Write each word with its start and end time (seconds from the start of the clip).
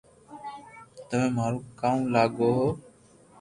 تمو 1.07 1.21
مارو 1.35 1.59
ڪاو 1.79 1.97
لاگو 2.13 2.51